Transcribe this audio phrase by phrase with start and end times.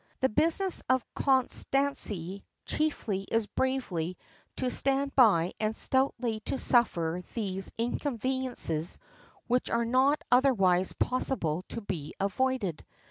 [0.21, 4.17] The business of constancy chiefly is bravely
[4.55, 8.97] to stand by and stoutly to suffer those inconveniences
[9.45, 12.83] which are not otherwise possible to be avoided.